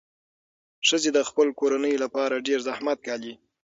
[0.87, 3.33] ښځې د خپلو کورنیو لپاره ډېر زحمت ګالي.